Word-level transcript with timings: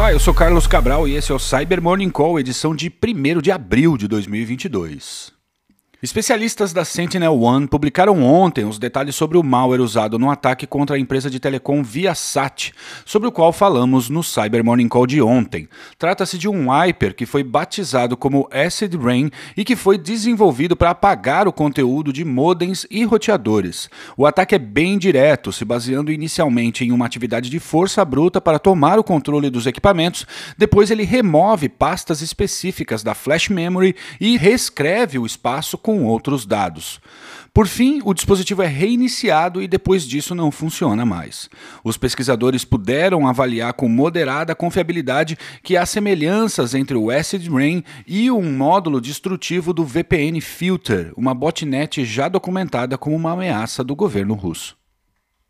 Olá, 0.00 0.14
eu 0.14 0.18
sou 0.18 0.32
Carlos 0.32 0.66
Cabral 0.66 1.06
e 1.06 1.14
esse 1.14 1.30
é 1.30 1.34
o 1.34 1.38
Cyber 1.38 1.82
Morning 1.82 2.08
Call, 2.08 2.40
edição 2.40 2.74
de 2.74 2.90
1 2.90 3.42
de 3.42 3.52
abril 3.52 3.98
de 3.98 4.08
2022. 4.08 5.39
Especialistas 6.02 6.72
da 6.72 6.82
Sentinel-One 6.82 7.68
publicaram 7.68 8.22
ontem 8.22 8.64
os 8.64 8.78
detalhes 8.78 9.14
sobre 9.14 9.36
o 9.36 9.42
malware 9.42 9.82
usado 9.82 10.18
no 10.18 10.30
ataque 10.30 10.66
contra 10.66 10.96
a 10.96 10.98
empresa 10.98 11.28
de 11.28 11.38
telecom 11.38 11.82
Viasat, 11.82 12.72
sobre 13.04 13.28
o 13.28 13.32
qual 13.32 13.52
falamos 13.52 14.08
no 14.08 14.22
Cyber 14.22 14.64
Morning 14.64 14.88
Call 14.88 15.06
de 15.06 15.20
ontem. 15.20 15.68
Trata-se 15.98 16.38
de 16.38 16.48
um 16.48 16.70
wiper 16.70 17.14
que 17.14 17.26
foi 17.26 17.44
batizado 17.44 18.16
como 18.16 18.48
Acid 18.50 18.94
Rain 18.94 19.30
e 19.54 19.62
que 19.62 19.76
foi 19.76 19.98
desenvolvido 19.98 20.74
para 20.74 20.88
apagar 20.88 21.46
o 21.46 21.52
conteúdo 21.52 22.14
de 22.14 22.24
modems 22.24 22.86
e 22.90 23.04
roteadores. 23.04 23.90
O 24.16 24.24
ataque 24.24 24.54
é 24.54 24.58
bem 24.58 24.96
direto, 24.96 25.52
se 25.52 25.66
baseando 25.66 26.10
inicialmente 26.10 26.82
em 26.82 26.92
uma 26.92 27.04
atividade 27.04 27.50
de 27.50 27.60
força 27.60 28.02
bruta 28.06 28.40
para 28.40 28.58
tomar 28.58 28.98
o 28.98 29.04
controle 29.04 29.50
dos 29.50 29.66
equipamentos, 29.66 30.26
depois 30.56 30.90
ele 30.90 31.04
remove 31.04 31.68
pastas 31.68 32.22
específicas 32.22 33.02
da 33.02 33.12
flash 33.12 33.50
memory 33.50 33.94
e 34.18 34.38
reescreve 34.38 35.18
o 35.18 35.26
espaço 35.26 35.76
outros 35.98 36.46
dados. 36.46 37.00
Por 37.52 37.66
fim, 37.66 38.00
o 38.04 38.14
dispositivo 38.14 38.62
é 38.62 38.66
reiniciado 38.66 39.60
e 39.60 39.66
depois 39.66 40.04
disso 40.04 40.34
não 40.34 40.50
funciona 40.50 41.04
mais. 41.04 41.50
Os 41.82 41.96
pesquisadores 41.96 42.64
puderam 42.64 43.26
avaliar 43.26 43.72
com 43.72 43.88
moderada 43.88 44.54
confiabilidade 44.54 45.36
que 45.62 45.76
há 45.76 45.84
semelhanças 45.84 46.74
entre 46.74 46.96
o 46.96 47.10
Acid 47.10 47.48
Rain 47.48 47.82
e 48.06 48.30
um 48.30 48.52
módulo 48.52 49.00
destrutivo 49.00 49.72
do 49.72 49.84
VPN 49.84 50.40
Filter, 50.40 51.12
uma 51.16 51.34
botnet 51.34 52.04
já 52.04 52.28
documentada 52.28 52.96
como 52.96 53.16
uma 53.16 53.32
ameaça 53.32 53.82
do 53.82 53.96
governo 53.96 54.34
russo. 54.34 54.79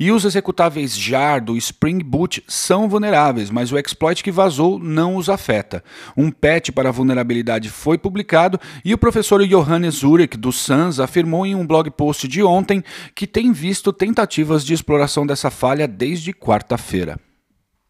E 0.00 0.10
os 0.10 0.24
executáveis 0.24 0.96
JAR 0.96 1.44
do 1.44 1.56
Spring 1.56 2.02
Boot 2.02 2.42
são 2.48 2.88
vulneráveis, 2.88 3.50
mas 3.50 3.70
o 3.70 3.78
exploit 3.78 4.24
que 4.24 4.32
vazou 4.32 4.78
não 4.78 5.16
os 5.16 5.28
afeta. 5.28 5.84
Um 6.16 6.30
patch 6.30 6.70
para 6.70 6.88
a 6.88 6.92
vulnerabilidade 6.92 7.70
foi 7.70 7.96
publicado 7.98 8.58
e 8.84 8.92
o 8.92 8.98
professor 8.98 9.46
Johan 9.46 9.76
Johannes 9.76 10.02
Urek, 10.02 10.36
do 10.36 10.52
SANS, 10.52 11.00
afirmou 11.00 11.44
em 11.44 11.54
um 11.54 11.66
blog 11.66 11.90
post 11.90 12.26
de 12.26 12.42
ontem 12.42 12.82
que 13.14 13.26
tem 13.26 13.52
visto 13.52 13.92
tentativas 13.92 14.64
de 14.64 14.72
exploração 14.72 15.26
dessa 15.26 15.50
falha 15.50 15.86
desde 15.86 16.32
quarta-feira. 16.32 17.18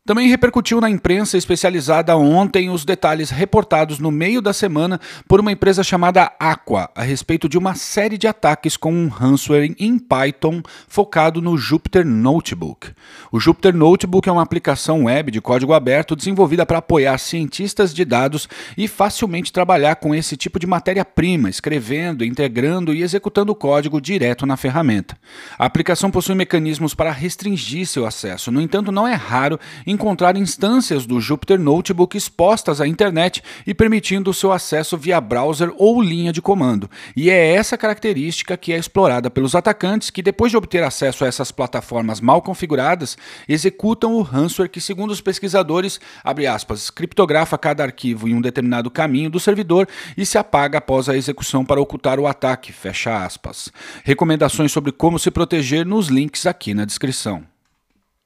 Também 0.06 0.28
repercutiu 0.28 0.80
na 0.80 0.88
imprensa 0.88 1.36
especializada 1.36 2.16
ontem 2.16 2.70
os 2.70 2.84
detalhes 2.84 3.28
reportados 3.28 3.98
no 3.98 4.12
meio 4.12 4.40
da 4.40 4.52
semana 4.52 5.00
por 5.26 5.40
uma 5.40 5.50
empresa 5.50 5.82
chamada 5.82 6.32
Aqua 6.38 6.88
a 6.94 7.02
respeito 7.02 7.48
de 7.48 7.58
uma 7.58 7.74
série 7.74 8.16
de 8.16 8.28
ataques 8.28 8.76
com 8.76 8.92
um 8.92 9.08
ransomware 9.08 9.74
em 9.80 9.98
Python 9.98 10.62
focado 10.86 11.42
no 11.42 11.58
Jupyter 11.58 12.06
Notebook. 12.06 12.92
O 13.32 13.40
Jupyter 13.40 13.74
Notebook 13.74 14.28
é 14.28 14.32
uma 14.32 14.42
aplicação 14.42 15.06
web 15.06 15.32
de 15.32 15.40
código 15.40 15.72
aberto 15.72 16.14
desenvolvida 16.14 16.64
para 16.64 16.78
apoiar 16.78 17.18
cientistas 17.18 17.92
de 17.92 18.04
dados 18.04 18.48
e 18.78 18.86
facilmente 18.86 19.52
trabalhar 19.52 19.96
com 19.96 20.14
esse 20.14 20.36
tipo 20.36 20.60
de 20.60 20.68
matéria-prima, 20.68 21.50
escrevendo, 21.50 22.24
integrando 22.24 22.94
e 22.94 23.02
executando 23.02 23.56
código 23.56 24.00
direto 24.00 24.46
na 24.46 24.56
ferramenta. 24.56 25.18
A 25.58 25.64
aplicação 25.64 26.12
possui 26.12 26.36
mecanismos 26.36 26.94
para 26.94 27.10
restringir 27.10 27.88
seu 27.88 28.06
acesso, 28.06 28.52
no 28.52 28.60
entanto, 28.60 28.92
não 28.92 29.08
é 29.08 29.14
raro 29.14 29.58
encontrar 29.96 30.36
instâncias 30.36 31.06
do 31.06 31.20
Jupyter 31.20 31.58
Notebook 31.58 32.16
expostas 32.16 32.80
à 32.80 32.86
internet 32.86 33.42
e 33.66 33.74
permitindo 33.74 34.32
seu 34.32 34.52
acesso 34.52 34.96
via 34.96 35.20
browser 35.20 35.72
ou 35.76 36.00
linha 36.00 36.32
de 36.32 36.42
comando. 36.42 36.88
E 37.16 37.30
é 37.30 37.54
essa 37.54 37.76
característica 37.76 38.56
que 38.56 38.72
é 38.72 38.78
explorada 38.78 39.30
pelos 39.30 39.54
atacantes 39.54 40.10
que, 40.10 40.22
depois 40.22 40.50
de 40.50 40.56
obter 40.56 40.82
acesso 40.82 41.24
a 41.24 41.26
essas 41.26 41.50
plataformas 41.50 42.20
mal 42.20 42.42
configuradas, 42.42 43.16
executam 43.48 44.14
o 44.14 44.22
ransomware 44.22 44.70
que, 44.70 44.80
segundo 44.80 45.10
os 45.10 45.20
pesquisadores, 45.20 45.98
abre 46.22 46.46
aspas, 46.46 46.90
criptografa 46.90 47.56
cada 47.56 47.82
arquivo 47.82 48.28
em 48.28 48.34
um 48.34 48.40
determinado 48.40 48.90
caminho 48.90 49.30
do 49.30 49.40
servidor 49.40 49.88
e 50.16 50.26
se 50.26 50.36
apaga 50.36 50.78
após 50.78 51.08
a 51.08 51.16
execução 51.16 51.64
para 51.64 51.80
ocultar 51.80 52.20
o 52.20 52.26
ataque, 52.26 52.72
fecha 52.72 53.24
aspas. 53.24 53.72
Recomendações 54.04 54.70
sobre 54.70 54.92
como 54.92 55.18
se 55.18 55.30
proteger 55.30 55.86
nos 55.86 56.08
links 56.08 56.46
aqui 56.46 56.74
na 56.74 56.84
descrição. 56.84 57.55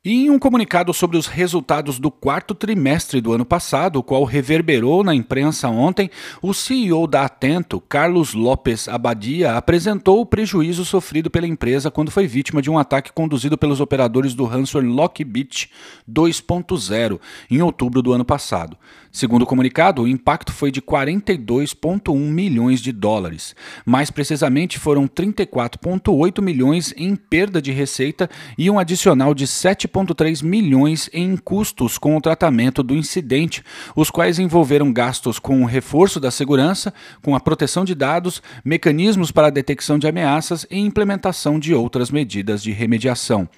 Em 0.02 0.30
um 0.30 0.38
comunicado 0.38 0.94
sobre 0.94 1.18
os 1.18 1.26
resultados 1.26 1.98
do 1.98 2.10
quarto 2.10 2.54
trimestre 2.54 3.20
do 3.20 3.34
ano 3.34 3.44
passado, 3.44 3.96
o 3.96 4.02
qual 4.02 4.24
reverberou 4.24 5.04
na 5.04 5.14
imprensa 5.14 5.68
ontem, 5.68 6.10
o 6.40 6.54
CEO 6.54 7.06
da 7.06 7.26
Atento, 7.26 7.82
Carlos 7.82 8.32
Lopes 8.32 8.88
Abadia, 8.88 9.58
apresentou 9.58 10.22
o 10.22 10.24
prejuízo 10.24 10.86
sofrido 10.86 11.28
pela 11.28 11.46
empresa 11.46 11.90
quando 11.90 12.10
foi 12.10 12.26
vítima 12.26 12.62
de 12.62 12.70
um 12.70 12.78
ataque 12.78 13.12
conduzido 13.12 13.58
pelos 13.58 13.78
operadores 13.78 14.32
do 14.32 14.46
ransomware 14.46 14.90
Lockbit 14.90 15.70
2.0 16.10 17.20
em 17.50 17.60
outubro 17.60 18.00
do 18.00 18.14
ano 18.14 18.24
passado. 18.24 18.78
Segundo 19.12 19.42
o 19.42 19.46
comunicado, 19.46 20.00
o 20.00 20.08
impacto 20.08 20.50
foi 20.50 20.70
de 20.70 20.80
42,1 20.80 22.16
milhões 22.16 22.80
de 22.80 22.90
dólares. 22.90 23.54
Mais 23.84 24.10
precisamente, 24.10 24.78
foram 24.78 25.06
34,8 25.06 26.40
milhões 26.40 26.94
em 26.96 27.14
perda 27.14 27.60
de 27.60 27.70
receita 27.70 28.30
e 28.56 28.70
um 28.70 28.78
adicional 28.78 29.34
de 29.34 29.46
7,3 29.90 30.42
milhões 30.42 31.10
em 31.12 31.36
custos 31.36 31.98
com 31.98 32.16
o 32.16 32.20
tratamento 32.20 32.82
do 32.82 32.94
incidente, 32.94 33.62
os 33.96 34.10
quais 34.10 34.38
envolveram 34.38 34.92
gastos 34.92 35.38
com 35.38 35.62
o 35.62 35.66
reforço 35.66 36.20
da 36.20 36.30
segurança, 36.30 36.94
com 37.22 37.34
a 37.34 37.40
proteção 37.40 37.84
de 37.84 37.94
dados, 37.94 38.42
mecanismos 38.64 39.30
para 39.30 39.48
a 39.48 39.50
detecção 39.50 39.98
de 39.98 40.06
ameaças 40.06 40.66
e 40.70 40.78
implementação 40.78 41.58
de 41.58 41.74
outras 41.74 42.10
medidas 42.10 42.62
de 42.62 42.70
remediação. 42.72 43.48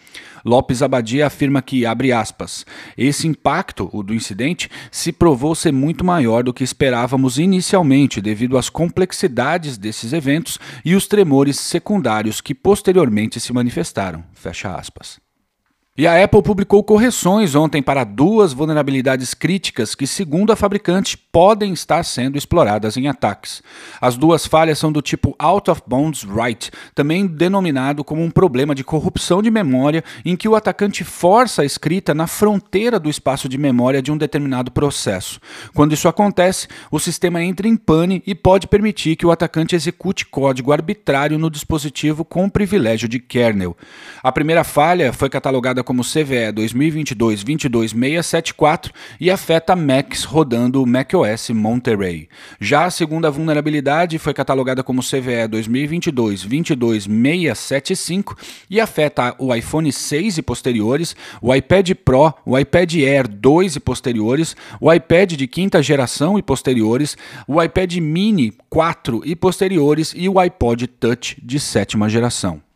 Lopes 0.45 0.83
Abadia 0.83 1.27
afirma 1.27 1.63
que, 1.63 1.87
abre 1.87 2.13
aspas, 2.13 2.67
esse 2.99 3.29
impacto, 3.29 3.89
o 3.93 4.03
do 4.03 4.13
incidente, 4.13 4.69
se 4.91 5.13
provou 5.13 5.55
ser 5.55 5.73
muito 5.73 6.05
maior 6.05 6.43
do 6.43 6.53
que 6.53 6.65
esperávamos 6.65 7.39
inicialmente 7.39 8.21
devido 8.21 8.59
às 8.59 8.69
complexidades 8.69 9.79
desses 9.79 10.13
eventos 10.13 10.59
e 10.85 10.97
os 10.97 11.07
tremores 11.07 11.61
secundários 11.61 12.41
que 12.41 12.55
posteriormente 12.55 13.39
se 13.39 13.53
manifestaram. 13.53 14.25
Fecha 14.33 14.75
aspas. 14.75 15.22
E 15.95 16.07
a 16.07 16.25
Apple 16.25 16.43
publicou 16.43 16.83
correções 16.83 17.55
ontem 17.55 17.83
para 17.83 18.03
duas 18.03 18.55
vulnerabilidades 18.55 19.35
críticas 19.35 19.95
que, 19.95 20.07
segundo 20.07 20.51
a 20.51 20.57
fabricante, 20.57 21.19
podem 21.19 21.75
estar 21.75 22.03
sendo 22.03 22.39
exploradas 22.39 22.97
em 22.97 23.09
ataques. 23.09 23.63
As 24.01 24.17
duas 24.17 24.47
falhas 24.47 24.79
são 24.79 24.91
do 24.91 25.03
tipo 25.03 25.37
Out 25.39 25.71
of 25.71 25.83
Bounds 25.87 26.25
Write, 26.25 26.71
também 26.95 27.27
denominado 27.27 28.03
como 28.03 28.23
um 28.23 28.31
problema 28.31 28.75
de 28.75 28.83
corrupção 28.83 29.43
de 29.43 29.51
memória, 29.51 30.03
em 30.25 30.35
que 30.35 30.49
o 30.49 30.55
atacante 30.55 31.05
força 31.05 31.61
a 31.61 31.65
escrita 31.67 32.15
na 32.15 32.27
fronteira 32.27 32.99
do 32.99 33.11
espaço 33.11 33.47
de 33.47 33.59
memória 33.59 34.01
de 34.01 34.11
um 34.11 34.17
determinado 34.17 34.71
processo. 34.71 35.39
Quando 35.75 35.93
isso 35.93 36.09
acontece, 36.09 36.69
o 36.91 36.99
sistema 36.99 37.43
entra 37.43 37.69
em 37.69 37.77
pane 37.77 38.23
e 38.27 38.35
pode 38.35 38.67
permitir 38.67 39.15
que 39.15 39.27
o 39.27 39.31
atacante 39.31 39.77
execute 39.77 40.25
código 40.25 40.73
arbitrário 40.73 41.39
no 41.39 41.51
dispositivo 41.51 42.25
com 42.25 42.49
privilégio 42.49 43.07
de 43.11 43.19
kernel. 43.19 43.77
A 44.23 44.33
primeira 44.33 44.65
falha 44.65 45.13
foi 45.13 45.29
catalogada 45.29 45.82
como 45.83 46.03
CVE 46.03 46.53
2022-22674 46.55 48.91
e 49.21 49.31
afeta 49.31 49.77
Macs 49.77 50.25
rodando 50.25 50.83
o 50.83 50.87
macOS 50.87 51.51
Monterey. 51.51 52.31
Já 52.61 52.87
a 52.87 52.91
segunda 52.91 53.31
vulnerabilidade 53.31 54.19
foi 54.19 54.35
catalogada 54.35 54.83
como 54.83 55.03
CVE 55.03 55.49
2022-22675 55.51 58.37
e 58.71 58.81
afeta 58.81 59.35
o 59.39 59.55
iPhone 59.55 59.93
6 59.93 60.39
e 60.39 60.43
posteriores, 60.43 61.15
o 61.41 61.55
iPad 61.55 61.91
Pro, 62.05 62.35
o 62.45 62.59
iPad 62.59 62.93
Air 62.95 63.29
2 63.29 63.77
e 63.77 63.81
posteriores, 63.81 64.57
o 64.81 64.93
iPad 64.93 65.33
de 65.33 65.47
quinta 65.47 65.81
geração 65.83 66.39
e 66.39 66.43
posteriores, 66.43 67.17
o 67.47 67.63
iPad 67.63 67.95
Mini 67.97 68.53
4 68.69 69.23
e 69.25 69.37
posteriores 69.37 70.13
e 70.17 70.29
o 70.29 70.39
iPod 70.39 70.87
Touch 70.87 71.37
de 71.43 71.59
sétima 71.61 72.09
geração. 72.09 72.72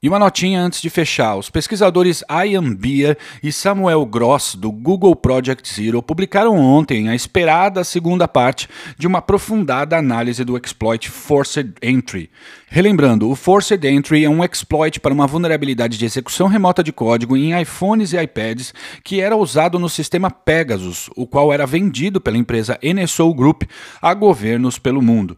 E 0.00 0.08
uma 0.08 0.16
notinha 0.16 0.60
antes 0.60 0.80
de 0.80 0.88
fechar: 0.88 1.34
os 1.34 1.50
pesquisadores 1.50 2.22
Ian 2.30 2.72
Beer 2.72 3.18
e 3.42 3.50
Samuel 3.50 4.06
Gross, 4.06 4.54
do 4.54 4.70
Google 4.70 5.16
Project 5.16 5.68
Zero, 5.68 6.00
publicaram 6.00 6.56
ontem 6.56 7.08
a 7.08 7.16
esperada 7.16 7.82
segunda 7.82 8.28
parte 8.28 8.68
de 8.96 9.08
uma 9.08 9.18
aprofundada 9.18 9.96
análise 9.96 10.44
do 10.44 10.56
exploit 10.56 11.08
Forced 11.10 11.74
Entry. 11.82 12.30
Relembrando, 12.70 13.30
o 13.30 13.34
Forced 13.34 13.82
Entry 13.88 14.26
é 14.26 14.28
um 14.28 14.44
exploit 14.44 15.00
para 15.00 15.12
uma 15.12 15.26
vulnerabilidade 15.26 15.96
de 15.96 16.04
execução 16.04 16.48
remota 16.48 16.82
de 16.82 16.92
código 16.92 17.34
em 17.34 17.58
iPhones 17.58 18.12
e 18.12 18.18
iPads 18.18 18.74
que 19.02 19.22
era 19.22 19.34
usado 19.34 19.78
no 19.78 19.88
sistema 19.88 20.30
Pegasus, 20.30 21.08
o 21.16 21.26
qual 21.26 21.50
era 21.50 21.66
vendido 21.66 22.20
pela 22.20 22.36
empresa 22.36 22.78
NSO 22.82 23.32
Group 23.32 23.62
a 24.02 24.12
governos 24.12 24.78
pelo 24.78 25.00
mundo. 25.00 25.34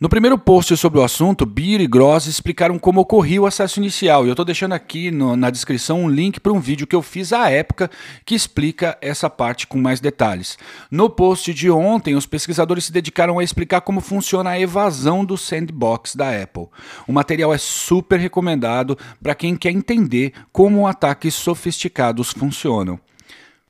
No 0.00 0.08
primeiro 0.10 0.36
post 0.36 0.76
sobre 0.76 0.98
o 0.98 1.02
assunto, 1.02 1.46
Beer 1.46 1.80
e 1.80 1.86
Gross 1.86 2.26
explicaram 2.26 2.78
como 2.78 3.00
ocorria 3.00 3.40
o 3.40 3.46
acesso 3.46 3.78
inicial. 3.78 4.24
E 4.24 4.28
eu 4.28 4.32
estou 4.32 4.44
deixando 4.44 4.72
aqui 4.72 5.10
no, 5.10 5.36
na 5.36 5.48
descrição 5.48 6.02
um 6.02 6.10
link 6.10 6.40
para 6.40 6.52
um 6.52 6.60
vídeo 6.60 6.86
que 6.86 6.94
eu 6.94 7.00
fiz 7.00 7.32
à 7.32 7.48
época 7.48 7.90
que 8.22 8.34
explica 8.34 8.98
essa 9.00 9.30
parte 9.30 9.66
com 9.66 9.78
mais 9.78 10.00
detalhes. 10.00 10.58
No 10.90 11.08
post 11.08 11.54
de 11.54 11.70
ontem, 11.70 12.16
os 12.16 12.26
pesquisadores 12.26 12.84
se 12.84 12.92
dedicaram 12.92 13.38
a 13.38 13.44
explicar 13.44 13.80
como 13.80 14.02
funciona 14.02 14.50
a 14.50 14.60
evasão 14.60 15.24
do 15.24 15.38
sandbox 15.38 16.16
da 16.16 16.42
Apple. 16.42 16.66
O 17.06 17.12
material 17.12 17.52
é 17.52 17.58
super 17.58 18.18
recomendado 18.18 18.96
para 19.22 19.34
quem 19.34 19.56
quer 19.56 19.70
entender 19.70 20.32
como 20.52 20.86
ataques 20.86 21.34
sofisticados 21.34 22.30
funcionam. 22.30 22.98